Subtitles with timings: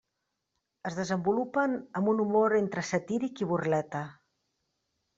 [0.89, 4.07] Es desenvolupen amb un humor entre satíric i burleta.